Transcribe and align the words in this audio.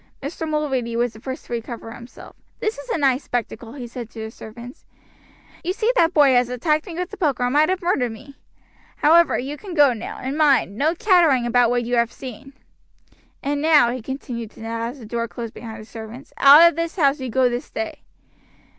Mr. 0.19 0.49
Mulready 0.49 0.95
was 0.95 1.13
the 1.13 1.19
first 1.19 1.45
to 1.45 1.53
recover 1.53 1.91
himself. 1.91 2.35
"This 2.59 2.79
is 2.79 2.89
a 2.89 2.97
nice 2.97 3.23
spectacle," 3.23 3.73
he 3.73 3.85
said 3.85 4.09
to 4.09 4.19
the 4.21 4.31
servants. 4.31 4.83
"You 5.63 5.73
see 5.73 5.91
that 5.95 6.11
boy 6.11 6.33
has 6.33 6.49
attacked 6.49 6.87
me 6.87 6.95
with 6.95 7.11
the 7.11 7.17
poker 7.17 7.43
and 7.43 7.53
might 7.53 7.69
have 7.69 7.83
murdered 7.83 8.11
me. 8.11 8.35
However, 8.95 9.37
you 9.37 9.57
can 9.57 9.75
go 9.75 9.93
now, 9.93 10.17
and 10.19 10.35
mind, 10.35 10.75
no 10.75 10.95
chattering 10.95 11.45
about 11.45 11.69
what 11.69 11.83
you 11.85 11.97
have 11.97 12.11
seen. 12.11 12.53
"And 13.43 13.61
now," 13.61 13.91
he 13.91 14.01
continued 14.01 14.49
to 14.51 14.61
Ned 14.61 14.89
as 14.89 14.97
the 14.97 15.05
door 15.05 15.27
closed 15.27 15.53
behind 15.53 15.79
the 15.81 15.85
servants, 15.85 16.33
"out 16.37 16.67
of 16.67 16.75
this 16.75 16.95
house 16.95 17.19
you 17.19 17.29
go 17.29 17.47
this 17.47 17.69
day." 17.69 17.99